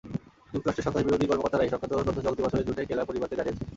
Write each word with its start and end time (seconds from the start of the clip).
যুক্তরাষ্ট্রের 0.53 0.85
সন্ত্রাসবিরোধী 0.85 1.25
কর্মকর্তারা 1.29 1.63
এ-সংক্রান্ত 1.65 2.05
তথ্য 2.07 2.19
চলতি 2.27 2.41
বছরের 2.45 2.65
জুনে 2.67 2.87
কেলার 2.89 3.07
পরিবারকে 3.09 3.39
জানিয়েছে। 3.39 3.63